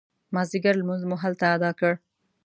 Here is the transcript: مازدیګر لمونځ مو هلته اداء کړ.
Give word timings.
مازدیګر 0.33 0.75
لمونځ 0.79 1.03
مو 1.09 1.15
هلته 1.23 1.43
اداء 1.55 1.73
کړ. 1.79 1.93